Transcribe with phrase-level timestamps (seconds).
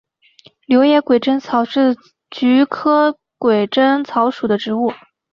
[0.65, 1.95] 柳叶鬼针草是
[2.31, 4.91] 菊科鬼针草属的植物。